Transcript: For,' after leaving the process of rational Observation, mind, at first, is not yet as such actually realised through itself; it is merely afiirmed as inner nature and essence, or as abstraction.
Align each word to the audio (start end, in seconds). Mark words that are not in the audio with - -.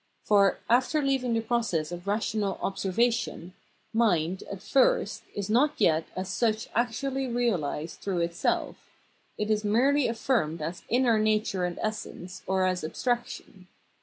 For,' 0.23 0.57
after 0.67 0.99
leaving 1.03 1.35
the 1.35 1.41
process 1.41 1.91
of 1.91 2.07
rational 2.07 2.57
Observation, 2.63 3.53
mind, 3.93 4.41
at 4.51 4.63
first, 4.63 5.21
is 5.35 5.47
not 5.47 5.73
yet 5.77 6.05
as 6.15 6.27
such 6.27 6.69
actually 6.73 7.27
realised 7.27 7.99
through 7.99 8.21
itself; 8.21 8.77
it 9.37 9.51
is 9.51 9.63
merely 9.63 10.05
afiirmed 10.07 10.59
as 10.59 10.81
inner 10.89 11.19
nature 11.19 11.65
and 11.65 11.77
essence, 11.83 12.41
or 12.47 12.65
as 12.65 12.83
abstraction. 12.83 13.67